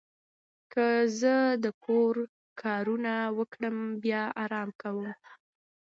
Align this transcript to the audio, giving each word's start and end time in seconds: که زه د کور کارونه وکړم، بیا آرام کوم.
که 0.71 0.85
زه 1.19 1.35
د 1.63 1.65
کور 1.85 2.15
کارونه 2.61 3.13
وکړم، 3.37 3.77
بیا 4.03 4.23
آرام 4.43 4.69
کوم. 4.81 5.07